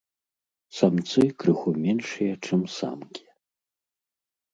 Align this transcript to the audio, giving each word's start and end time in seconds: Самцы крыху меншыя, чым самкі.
Самцы 0.77 1.23
крыху 1.43 1.69
меншыя, 1.83 2.33
чым 2.47 2.61
самкі. 2.77 3.23